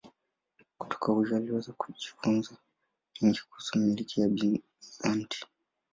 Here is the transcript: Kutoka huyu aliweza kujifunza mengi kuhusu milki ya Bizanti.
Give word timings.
Kutoka 0.77 1.11
huyu 1.13 1.35
aliweza 1.35 1.73
kujifunza 1.73 2.55
mengi 3.21 3.39
kuhusu 3.49 3.79
milki 3.79 4.21
ya 4.21 4.27
Bizanti. 4.27 5.45